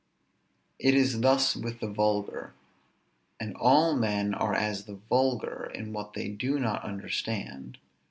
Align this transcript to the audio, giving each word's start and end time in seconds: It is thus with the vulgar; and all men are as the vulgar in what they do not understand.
It 0.79 0.95
is 0.95 1.21
thus 1.21 1.55
with 1.55 1.79
the 1.79 1.87
vulgar; 1.87 2.55
and 3.39 3.55
all 3.55 3.95
men 3.95 4.33
are 4.33 4.55
as 4.55 4.85
the 4.85 4.95
vulgar 4.95 5.69
in 5.75 5.93
what 5.93 6.13
they 6.13 6.27
do 6.27 6.57
not 6.59 6.83
understand. 6.83 7.77